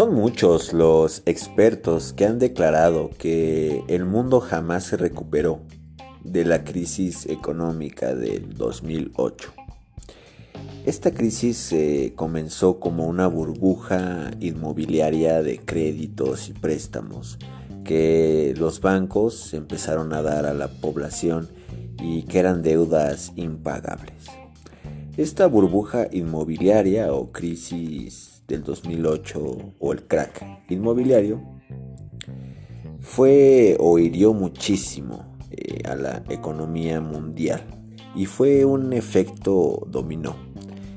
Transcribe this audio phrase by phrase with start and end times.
[0.00, 5.60] Son muchos los expertos que han declarado que el mundo jamás se recuperó
[6.24, 9.52] de la crisis económica del 2008.
[10.86, 11.74] Esta crisis
[12.14, 17.38] comenzó como una burbuja inmobiliaria de créditos y préstamos
[17.84, 21.50] que los bancos empezaron a dar a la población
[22.02, 24.39] y que eran deudas impagables.
[25.20, 31.42] Esta burbuja inmobiliaria o crisis del 2008 o el crack inmobiliario
[33.00, 37.62] fue o hirió muchísimo eh, a la economía mundial
[38.16, 40.36] y fue un efecto dominó.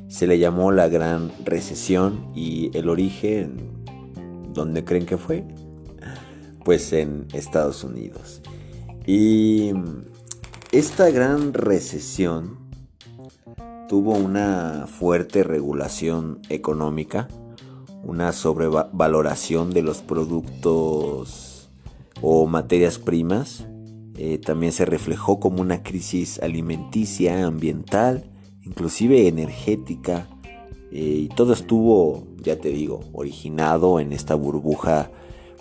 [0.08, 3.58] Se le llamó la gran recesión y el origen,
[4.54, 5.44] ¿dónde creen que fue?
[6.64, 8.42] Pues en Estados Unidos.
[9.06, 9.74] Y
[10.72, 12.63] esta gran recesión
[13.88, 17.28] tuvo una fuerte regulación económica,
[18.04, 21.70] una sobrevaloración de los productos
[22.22, 23.66] o materias primas,
[24.18, 28.26] eh, también se reflejó como una crisis alimenticia, ambiental,
[28.64, 30.28] inclusive energética,
[30.92, 35.10] eh, y todo estuvo, ya te digo, originado en esta burbuja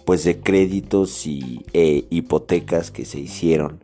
[0.05, 3.81] pues de créditos y e hipotecas que se hicieron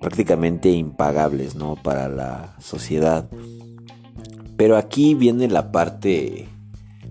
[0.00, 1.76] prácticamente impagables ¿no?
[1.82, 3.28] para la sociedad.
[4.56, 6.48] Pero aquí viene la parte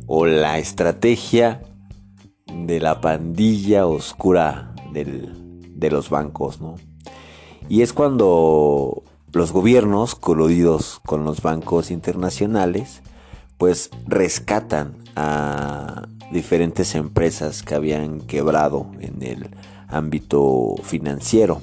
[0.07, 1.61] o la estrategia
[2.47, 6.75] de la pandilla oscura de los bancos, ¿no?
[7.69, 13.01] Y es cuando los gobiernos, coludidos con los bancos internacionales,
[13.57, 19.49] pues rescatan a diferentes empresas que habían quebrado en el
[19.87, 21.61] ámbito financiero.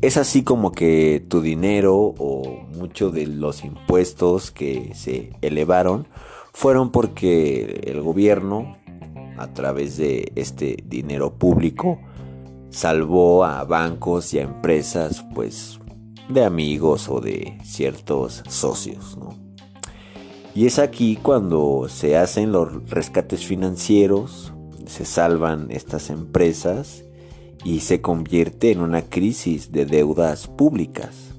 [0.00, 6.06] Es, así como que tu dinero o muchos de los impuestos que se elevaron
[6.54, 8.78] fueron porque el gobierno,
[9.36, 11.98] a través de este dinero público,
[12.70, 15.78] salvó a bancos y a empresas, pues,
[16.30, 19.18] de amigos o de ciertos socios,
[20.54, 24.54] Y es aquí cuando se hacen los rescates financieros,
[24.86, 27.03] se salvan estas empresas
[27.64, 31.34] y se convierte en una crisis de deudas públicas.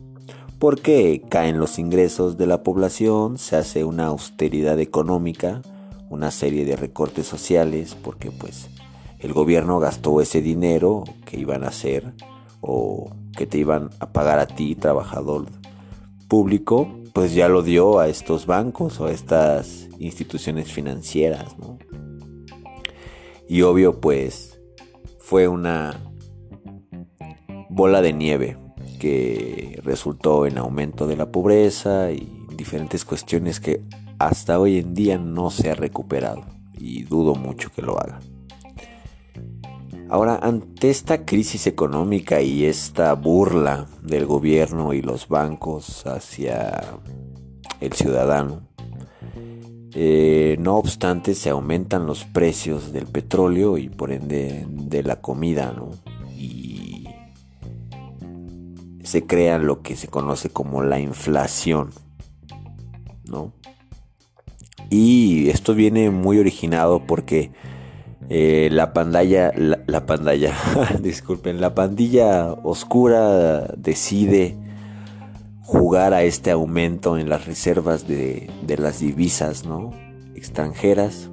[0.60, 5.62] Porque caen los ingresos de la población, se hace una austeridad económica,
[6.10, 8.70] una serie de recortes sociales, porque pues
[9.20, 12.14] el gobierno gastó ese dinero que iban a hacer
[12.62, 15.46] o que te iban a pagar a ti, trabajador
[16.28, 21.56] público, pues ya lo dio a estos bancos o a estas instituciones financieras,
[23.48, 24.60] Y obvio, pues
[25.20, 26.05] fue una
[27.76, 28.58] bola de nieve
[29.00, 33.82] que resultó en aumento de la pobreza y diferentes cuestiones que
[34.18, 36.46] hasta hoy en día no se ha recuperado
[36.78, 38.22] y dudo mucho que lo haga.
[40.08, 46.82] Ahora, ante esta crisis económica y esta burla del gobierno y los bancos hacia
[47.82, 48.62] el ciudadano,
[49.94, 55.74] eh, no obstante se aumentan los precios del petróleo y por ende de la comida,
[55.76, 56.15] ¿no?
[59.06, 61.92] Se crea lo que se conoce como la inflación,
[63.26, 63.54] ¿no?
[64.90, 67.52] Y esto viene muy originado porque
[68.30, 70.56] eh, la pantalla, la, pantalla,
[71.02, 74.58] disculpen, la pandilla oscura decide
[75.62, 79.92] jugar a este aumento en las reservas de, las divisas, ¿no?
[80.36, 81.30] Extranjeras.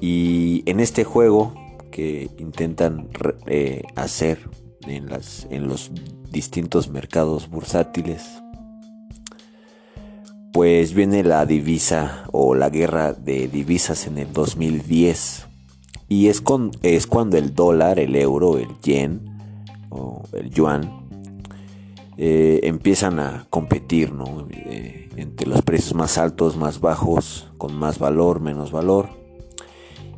[0.00, 1.54] Y en este juego
[1.90, 3.08] que intentan
[3.46, 4.38] eh, hacer
[4.86, 5.90] en, los
[6.30, 8.22] distintos mercados bursátiles,
[10.52, 15.46] pues viene la divisa o la guerra de divisas en el 2010
[16.08, 19.20] y es, con, es cuando el dólar, el euro, el yen
[19.90, 21.04] o el yuan
[22.16, 24.12] eh, empiezan a competir
[24.50, 29.08] eh, entre los precios más altos, más bajos, con más valor, menos valor.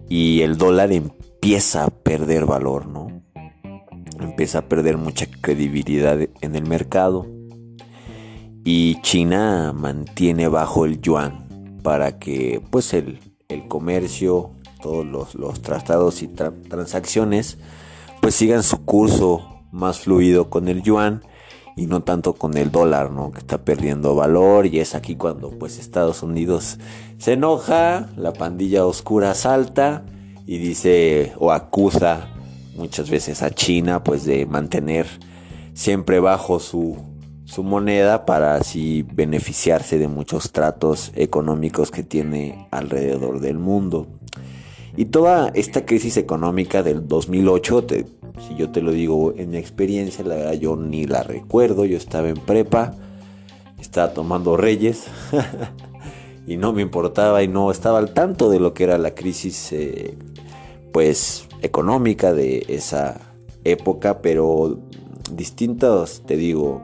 [0.09, 3.06] Y el dólar empieza a perder valor, ¿no?
[4.37, 7.27] Empieza a perder mucha credibilidad en el mercado
[8.67, 13.19] y China mantiene bajo el yuan para que pues el,
[13.67, 14.51] comercio,
[14.83, 17.57] todos los, tratados y transacciones
[18.21, 21.23] pues sigan su curso más fluido con el yuan
[21.75, 23.33] y no tanto con el dólar, ¿no?
[23.33, 26.79] Que está perdiendo valor y es aquí cuando pues Estados Unidos
[27.17, 30.05] se enoja, la pandilla oscura salta
[30.45, 32.36] y dice o acusa
[32.77, 35.07] muchas veces a China pues de mantener
[35.75, 36.97] siempre bajo su,
[37.45, 44.09] su moneda para así beneficiarse de muchos tratos económicos que tiene alrededor del mundo.
[44.97, 47.87] Y toda esta crisis económica del 2008,
[48.49, 51.99] si yo te lo digo en mi experiencia, la verdad yo ni la recuerdo, yo
[51.99, 52.95] estaba en prepa,
[53.79, 55.05] estaba tomando reyes
[56.47, 59.71] y no me importaba y no estaba al tanto de lo que era la crisis
[59.73, 60.17] eh,
[60.97, 63.21] pues económica de esa
[63.65, 64.81] época, pero
[65.31, 66.83] distintos, te digo,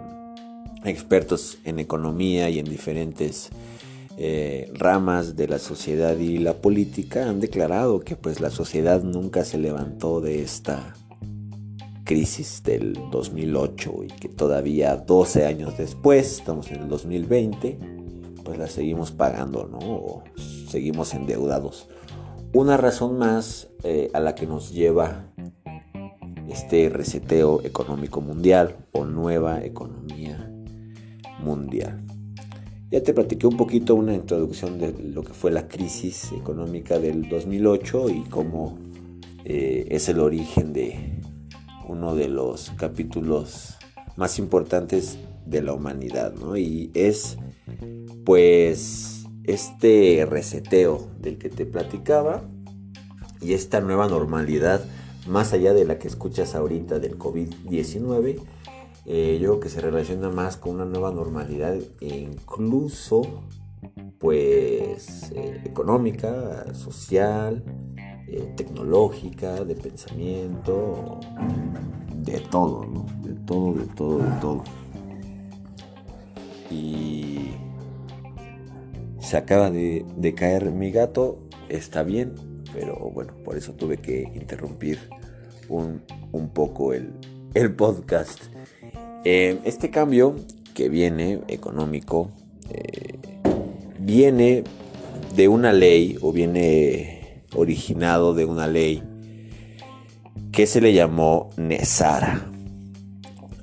[0.85, 3.49] expertos en economía y en diferentes
[4.19, 9.47] eh, ramas de la sociedad y la política han declarado que pues la sociedad nunca
[9.47, 10.93] se levantó de esta
[12.05, 17.79] crisis del 2008 y que todavía 12 años después, estamos en el 2020,
[18.45, 19.79] pues la seguimos pagando, ¿no?
[19.79, 20.25] O
[20.69, 21.89] seguimos endeudados.
[22.55, 25.33] Una razón más eh, a la que nos lleva
[26.51, 30.53] este reseteo económico mundial o nueva economía
[31.41, 32.05] mundial.
[32.91, 37.27] Ya te platiqué un poquito una introducción de lo que fue la crisis económica del
[37.27, 38.77] 2008 y cómo
[39.47, 41.23] eh, es el origen de
[41.89, 43.79] uno de los capítulos
[44.17, 46.59] más importantes de la humanidad, ¿no?
[46.59, 47.39] Y es
[48.27, 52.43] pues este reseteo del que te platicaba
[53.41, 54.85] y esta nueva normalidad
[55.27, 58.41] más allá de la que escuchas ahorita del COVID-19,
[59.05, 63.23] eh, yo creo que se relaciona más con una nueva normalidad e incluso
[64.19, 67.65] pues eh, económica, social,
[68.29, 71.19] eh, tecnológica, de pensamiento,
[72.15, 73.07] de todo, ¿no?
[73.23, 74.65] De todo, de todo, de todo.
[76.71, 77.52] Y
[79.33, 81.39] se acaba de, de caer mi gato,
[81.71, 82.35] está bien,
[82.75, 84.99] pero bueno, por eso tuve que interrumpir
[85.71, 86.03] un,
[86.53, 87.15] poco el,
[87.75, 88.43] podcast.
[89.25, 90.37] Eh, este cambio
[90.75, 92.31] que viene económico
[92.69, 93.21] eh,
[93.99, 94.65] viene
[95.35, 99.03] de una ley o viene originado de una ley
[100.53, 102.52] que se le llamó Nesara.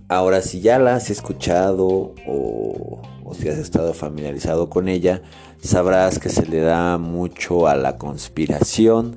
[0.10, 5.22] Ahora, si ya la has escuchado o, o si has estado familiarizado con ella,
[5.62, 9.14] sabrás que se le da mucho a la conspiración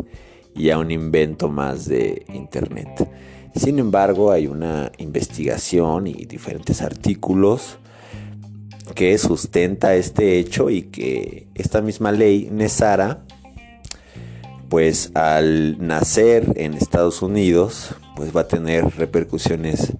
[0.55, 3.09] y a un invento más de Internet.
[3.55, 7.79] Sin embargo, hay una investigación y diferentes artículos
[8.95, 13.23] que sustenta este hecho y que esta misma ley Nesara,
[14.69, 19.95] pues al nacer en Estados Unidos, pues va a tener repercusiones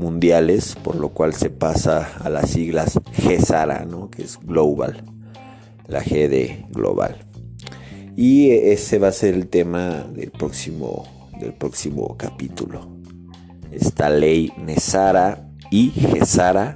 [0.00, 4.10] mundiales, por lo cual se pasa a las siglas GESARA, ¿no?
[4.10, 5.04] que es Global
[5.90, 7.16] la G de global.
[8.16, 11.04] Y ese va a ser el tema del próximo,
[11.38, 12.96] del próximo capítulo.
[13.72, 16.74] Esta ley Nesara y Gesara,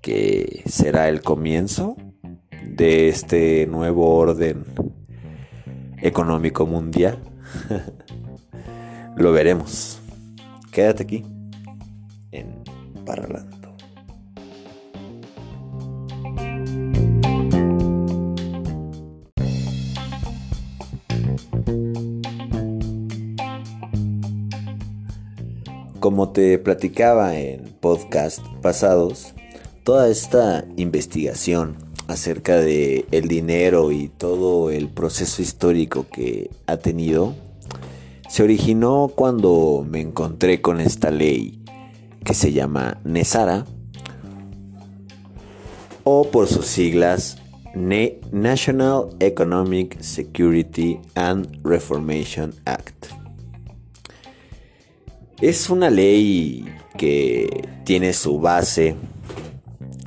[0.00, 1.96] que será el comienzo
[2.64, 4.64] de este nuevo orden
[6.00, 7.18] económico mundial.
[9.16, 10.00] Lo veremos.
[10.70, 11.24] Quédate aquí
[26.00, 29.34] Como te platicaba en podcast pasados,
[29.84, 37.34] toda esta investigación acerca de el dinero y todo el proceso histórico que ha tenido
[38.28, 41.57] se originó cuando me encontré con esta ley
[42.28, 43.64] que se llama NESARA
[46.04, 47.38] o por sus siglas
[47.74, 53.06] National Economic Security and Reformation Act.
[55.40, 56.66] Es una ley
[56.98, 58.94] que tiene su base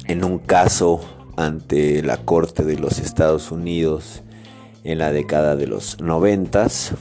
[0.06, 1.02] en un caso
[1.38, 4.22] ante la Corte de los Estados Unidos
[4.84, 6.94] en la década de los noventas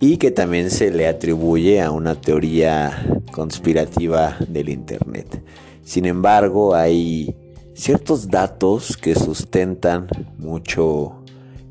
[0.00, 5.42] y que también se le atribuye a una teoría conspirativa del Internet.
[5.82, 7.34] Sin embargo, hay
[7.74, 11.24] ciertos datos que sustentan mucho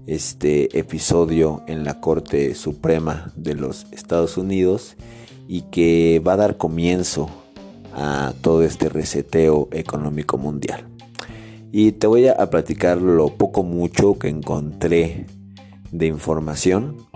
[0.07, 4.95] este episodio en la Corte Suprema de los Estados Unidos
[5.47, 7.29] y que va a dar comienzo
[7.93, 10.85] a todo este reseteo económico mundial.
[11.71, 15.25] Y te voy a platicar lo poco mucho que encontré
[15.91, 17.06] de información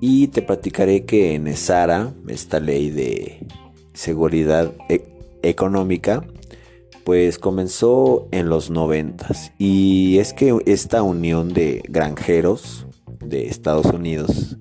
[0.00, 3.46] y te platicaré que en ESARA, esta ley de
[3.94, 5.04] seguridad e-,
[5.42, 6.24] económica,
[7.04, 9.52] pues comenzó en los noventas.
[9.58, 12.86] Y es que esta unión de granjeros
[13.20, 14.56] de Estados Unidos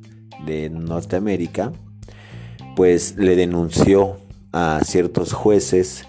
[0.46, 1.74] de Norteamérica
[2.76, 4.18] pues le denunció
[4.52, 6.06] a ciertos jueces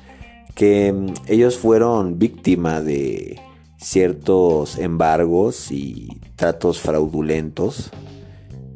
[0.54, 3.40] que mm, ellos fueron víctima de
[3.78, 7.90] ciertos embargos y tratos fraudulentos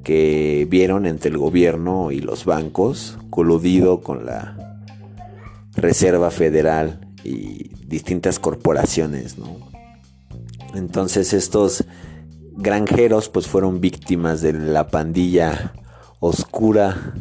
[0.02, 4.76] que vieron entre el gobierno y los bancos, coludido con la
[5.74, 9.36] Reserva Federal y distintas corporaciones,
[10.74, 11.84] Entonces estos
[12.56, 15.72] granjeros pues fueron víctimas de la pandilla
[16.20, 17.14] oscura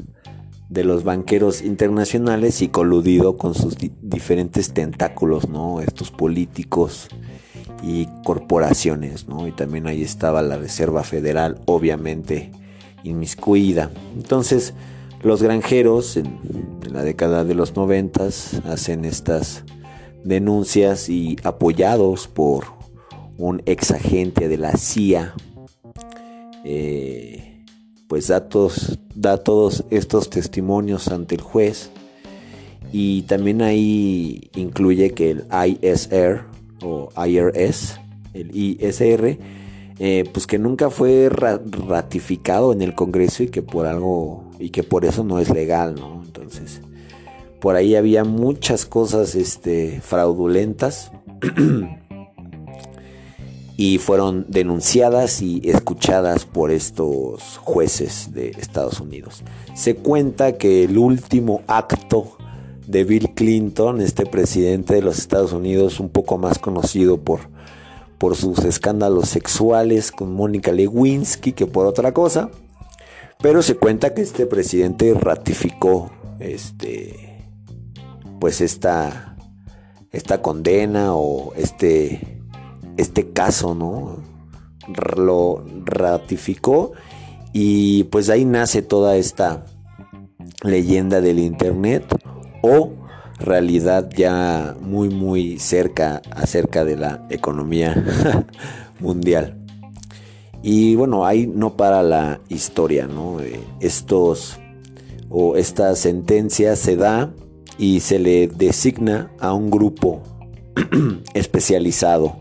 [0.69, 5.81] de los banqueros internacionales y coludido con sus diferentes tentáculos, ¿no?
[5.81, 7.09] Estos políticos
[7.83, 9.47] y corporaciones, ¿no?
[9.47, 12.51] Y también ahí estaba la Reserva Federal, obviamente
[13.03, 13.91] inmiscuida.
[14.15, 14.73] Entonces,
[15.21, 16.39] los granjeros en,
[16.91, 19.63] la década de los noventas hacen estas
[20.23, 22.65] denuncias y apoyados por
[23.37, 25.33] un ex agente de la CIA,
[26.65, 27.63] eh,
[28.07, 31.91] pues da todos, da todos estos testimonios ante el juez
[32.91, 36.41] y también ahí incluye que el ISR
[36.81, 37.99] o IRS,
[38.33, 39.37] el ISR,
[40.03, 44.81] eh, pues que nunca fue ratificado en el Congreso y que por algo y que
[44.81, 46.23] por eso no es legal, ¿no?
[46.25, 46.81] Entonces,
[47.59, 51.11] por ahí había muchas cosas este, fraudulentas
[53.77, 59.43] y fueron denunciadas y escuchadas por estos jueces de Estados Unidos.
[59.75, 62.37] Se cuenta que el último acto
[62.87, 67.51] de Bill Clinton, este presidente de los Estados Unidos, un poco más conocido por,
[68.21, 72.51] por sus escándalos sexuales con Mónica Lewinsky que por otra cosa,
[73.41, 77.49] pero se cuenta que este presidente ratificó este
[78.39, 79.35] pues esta
[80.11, 82.43] esta condena o este
[82.95, 84.17] este caso, ¿no?
[85.17, 86.91] Lo ratificó
[87.53, 89.65] y pues ahí nace toda esta
[90.61, 92.05] leyenda del Internet
[92.61, 92.91] o
[93.41, 98.45] realidad ya muy muy cerca acerca de la economía
[98.99, 99.57] mundial.
[100.63, 103.41] Y bueno, ahí no para la historia, ¿no?
[103.41, 104.59] Eh, estos
[105.29, 107.33] o esta sentencia se da
[107.77, 110.21] y se le designa a un grupo
[111.33, 112.37] especializado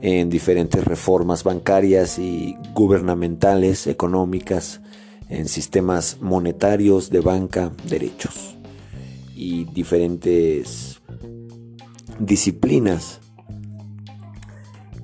[0.00, 4.80] en diferentes reformas bancarias y gubernamentales, económicas,
[5.28, 8.57] en sistemas monetarios de banca, derechos
[9.38, 11.00] y diferentes
[12.18, 13.20] disciplinas.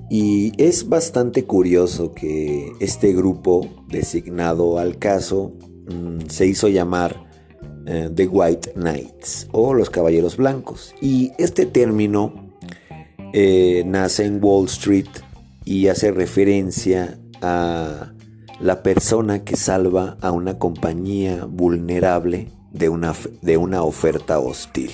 [0.09, 5.53] Y es bastante curioso que este grupo designado al caso
[5.89, 7.25] mm, se hizo llamar
[7.87, 10.93] eh, The White Knights o los Caballeros Blancos.
[11.01, 12.51] Y este término
[13.31, 15.07] eh, nace en Wall Street
[15.63, 18.11] y hace referencia a
[18.59, 24.91] la persona que salva a una compañía vulnerable de una, de una oferta hostil.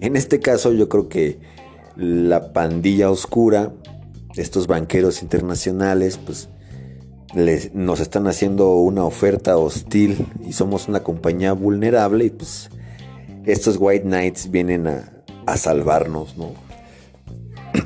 [0.00, 1.38] En este caso yo creo que
[1.96, 3.72] la pandilla oscura,
[4.36, 6.48] estos banqueros internacionales, pues
[7.74, 12.70] nos están haciendo una oferta hostil y somos una compañía vulnerable y pues
[13.44, 16.52] estos White Knights vienen a, a salvarnos, ¿no?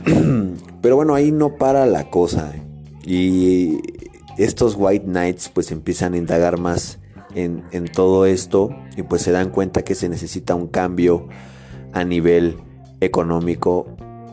[0.80, 2.52] Pero bueno, ahí no para la cosa.
[3.04, 3.80] Y
[4.38, 6.98] estos White Knights pues empiezan a indagar más
[7.34, 11.28] en, todo esto y pues se dan cuenta que se necesita un cambio
[11.92, 12.56] a nivel
[13.00, 13.86] económico,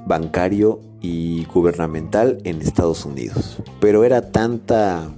[0.05, 3.58] bancario y gubernamental en Estados Unidos.
[3.79, 5.10] Pero era tanta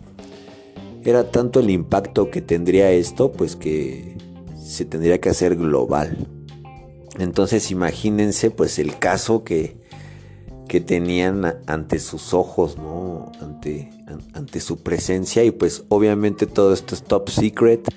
[1.03, 4.15] era tanto el impacto que tendría esto, pues que
[4.57, 6.27] se tendría que hacer global.
[7.19, 9.82] Entonces imagínense pues el caso que
[10.67, 13.31] que tenían ante sus ojos, ¿no?
[13.41, 13.89] Ante,
[14.33, 15.43] ante su presencia.
[15.43, 17.87] Y pues obviamente todo esto es top secret.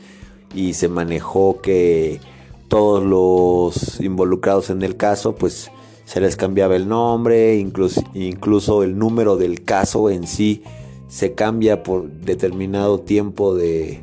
[0.55, 2.21] Y se manejó que
[2.69, 5.71] todos los involucrados en el caso pues
[6.05, 10.63] se les cambiaba el nombre, incluso, incluso el número del caso en sí
[11.09, 14.03] se cambia por determinado tiempo de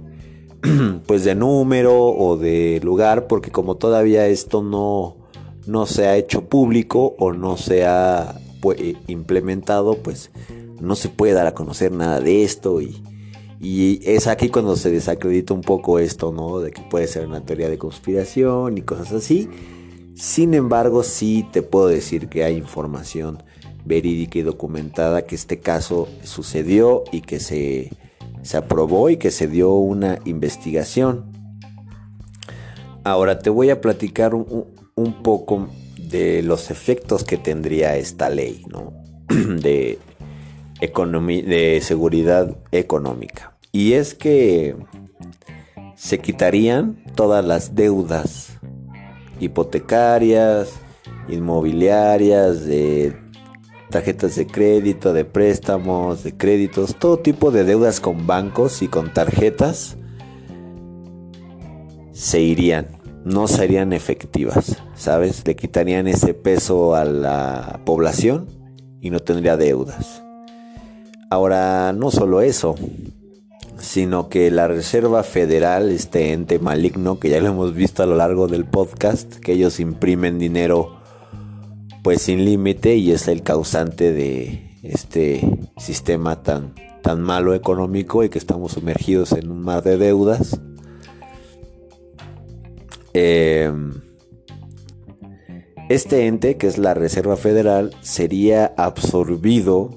[1.07, 3.27] pues de número o de lugar.
[3.27, 5.17] Porque como todavía esto no
[5.65, 8.35] no se ha hecho público o no se ha
[9.07, 10.31] implementado, pues
[10.79, 13.01] no se puede dar a conocer nada de esto y,
[14.03, 16.59] es aquí cuando se desacredita un poco esto, ¿no?
[16.59, 19.49] De que puede ser una teoría de conspiración y cosas así.
[20.15, 23.41] Sin embargo, sí te puedo decir que hay información
[23.85, 27.91] verídica y documentada que este caso sucedió y que se,
[28.41, 31.31] se aprobó y que se dio una investigación.
[33.05, 34.65] Ahora te voy a platicar un,
[34.95, 35.69] un poco
[36.13, 38.63] de los efectos que tendría esta ley
[39.27, 39.99] de,
[40.79, 43.57] de seguridad económica.
[43.71, 44.75] Y es que
[45.95, 48.59] se quitarían todas las deudas
[49.39, 50.69] hipotecarias,
[51.27, 53.17] inmobiliarias, de
[53.89, 59.11] tarjetas de crédito, de préstamos, de créditos, todo tipo de deudas con bancos y con
[59.11, 59.97] tarjetas
[62.11, 62.87] se irían,
[63.25, 65.45] no serían efectivas, ¿sabes?
[65.45, 68.47] Le quitarían ese peso a la población
[69.01, 70.23] y no tendría deudas.
[71.29, 72.75] Ahora, no solo eso,
[73.79, 78.15] sino que la Reserva Federal, este ente maligno que ya lo hemos visto a lo
[78.15, 81.01] largo del podcast, que ellos imprimen dinero
[82.03, 88.29] pues sin límite y es el causante de este sistema tan, tan malo económico y
[88.29, 90.59] que estamos sumergidos en un mar de deudas.
[93.13, 93.93] Em,
[95.89, 99.91] este ente, que es la Reserva Federal, sería absorbido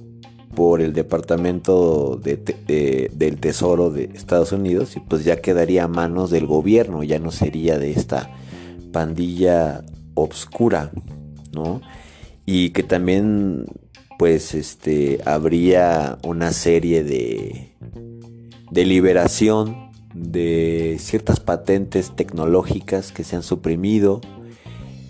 [0.54, 6.46] por el Departamento del Tesoro de Estados Unidos y pues ya quedaría a manos del
[6.46, 8.30] gobierno, ya no sería de esta
[8.92, 10.90] pandilla obscura
[12.46, 13.66] y que también
[14.18, 17.72] pues este habría una serie de
[18.70, 19.85] de liberación
[20.22, 24.20] de ciertas patentes tecnológicas que se han suprimido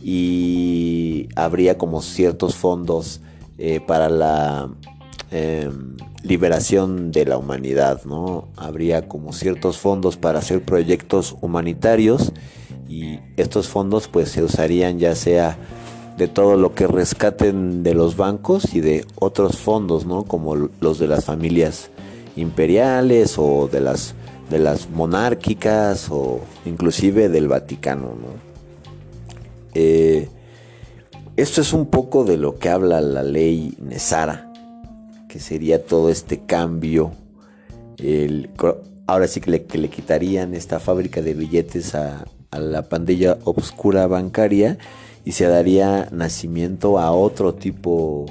[0.03, 3.21] y habría como ciertos fondos
[3.59, 4.71] eh, para la
[5.31, 8.49] em, liberación de la humanidad, ¿no?
[8.57, 12.33] Habría como ciertos fondos para hacer proyectos humanitarios
[12.89, 15.57] y estos fondos pues se usarían ya sea
[16.19, 20.25] de todo lo que rescaten de los bancos y de otros fondos, ¿no?
[20.25, 21.91] Como los de las familias
[22.37, 24.15] imperiales o de las
[24.51, 28.47] de las monárquicas o inclusive del Vaticano, ¿no?
[29.75, 30.29] Eh,
[31.37, 34.51] esto es un poco de lo que habla la ley Nesara,
[35.29, 37.13] que sería todo este cambio.
[39.07, 44.79] ahora sí que le, quitarían esta fábrica de billetes a, a la pandilla obscura bancaria
[45.27, 48.27] y se daría nacimiento a otro tipo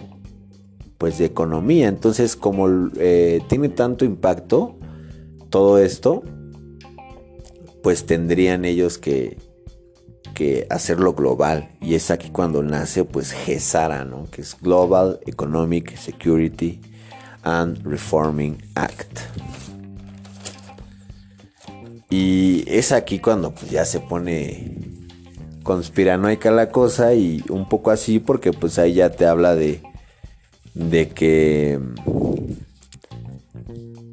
[0.97, 1.87] pues de economía.
[1.87, 4.77] Entonces como eh, tiene tanto impacto
[5.55, 6.21] todo esto,
[7.81, 9.37] pues tendrían ellos que,
[10.33, 11.69] que hacerlo global.
[11.79, 14.27] Y es aquí cuando nace pues GESARA, ¿no?
[14.29, 16.81] que es Global Economic Security
[17.43, 19.19] and Reforming Act.
[22.09, 24.73] Y es aquí cuando pues, ya se pone
[25.63, 29.81] conspiranoica la cosa y un poco así porque pues ahí ya te habla de
[30.73, 31.79] de que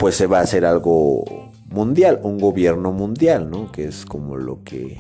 [0.02, 1.22] pues se va a hacer algo
[1.68, 3.70] mundial, un gobierno mundial, ¿no?
[3.70, 4.98] Que es como lo que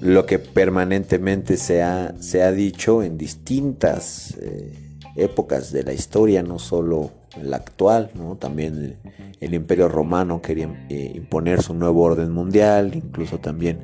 [0.00, 4.72] lo que permanentemente se ha, se ha dicho en distintas eh,
[5.16, 7.10] épocas de la historia, no solo
[7.42, 8.36] la actual, ¿no?
[8.36, 8.98] también
[9.40, 13.80] el, Imperio Romano quería eh, imponer su nuevo orden mundial, incluso también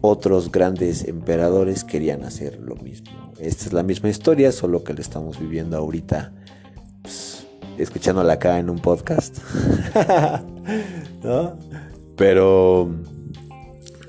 [0.00, 3.34] otros grandes emperadores querían hacer lo mismo.
[3.38, 6.32] Esta es la misma historia, solo que la estamos viviendo ahorita,
[7.02, 7.35] pues,
[7.78, 9.38] escuchándola acá en un podcast.
[12.16, 12.90] Pero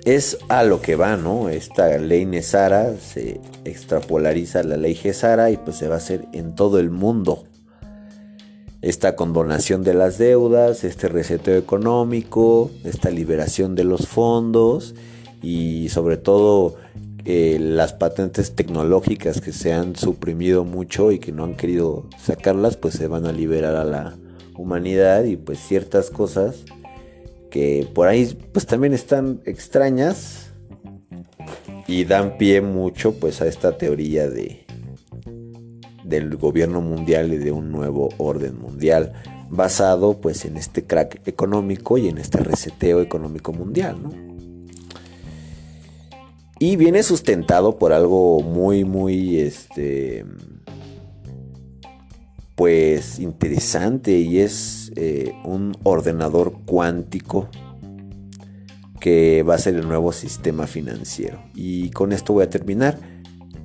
[0.06, 1.50] es a lo que va, ¿no?
[1.50, 6.56] Esta ley Nesara se extrapolariza la ley Gesara y pues se va a hacer en
[6.56, 7.44] todo el mundo.
[8.82, 14.96] Esta condonación de las deudas, este reseteo económico, esta liberación de los fondos
[15.42, 16.76] y sobre todo
[17.30, 22.78] eh, las patentes tecnológicas que se han suprimido mucho y que no han querido sacarlas,
[22.78, 24.18] pues se van a liberar a la
[24.56, 26.64] humanidad y pues ciertas cosas
[27.52, 30.52] que por ahí pues también están extrañas
[31.86, 34.66] y dan pie mucho pues a esta teoría de
[36.06, 39.12] del gobierno mundial y de un nuevo orden mundial
[39.50, 44.37] basado pues en este crack económico y en este reseteo económico mundial, ¿no?
[46.60, 50.26] Y viene sustentado por algo muy, muy, este,
[52.56, 57.48] pues interesante y es eh, un ordenador cuántico
[59.00, 61.40] que va a ser el nuevo sistema financiero.
[61.54, 62.98] Y con esto voy a terminar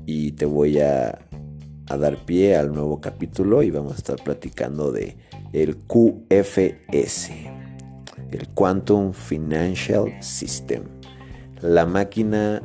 [0.04, 1.18] y te voy a,
[1.88, 5.16] a dar pie al nuevo capítulo y vamos a estar platicando de
[5.54, 7.30] el QFS,
[8.30, 10.84] el Quantum Financial System,
[11.62, 12.60] la máquina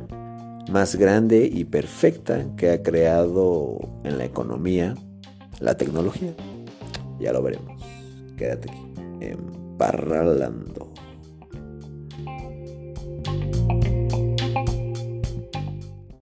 [0.70, 4.94] más grande y perfecta que ha creado en la economía
[5.60, 6.34] la tecnología.
[7.18, 7.82] Ya lo veremos.
[8.36, 10.87] Quédate aquí en Parralando.